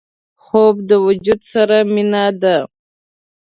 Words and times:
خوب 0.43 0.75
د 0.89 0.91
وجود 1.05 1.41
سره 1.53 1.77
مینه 1.93 2.25
ده 2.41 2.57